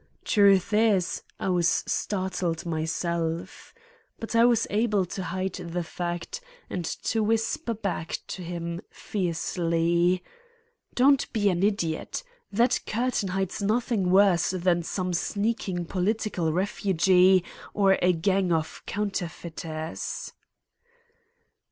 [0.23, 3.71] The truth is, I was startled myself,
[4.17, 10.23] but I was able to hide the fact and to whisper back to him, fiercely:
[10.95, 12.23] "Don't be an idiot.
[12.51, 17.43] That curtain hides nothing worse than some sneaking political refugee
[17.75, 20.33] or a gang of counterfeiters."